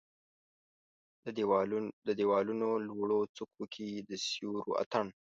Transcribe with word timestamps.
د 1.23 1.27
د 2.17 2.19
یوالونو 2.25 2.69
لوړو 2.87 3.19
څوکو 3.35 3.63
کې 3.73 3.87
د 4.09 4.11
سیورو 4.27 4.71
اټن 4.81 5.07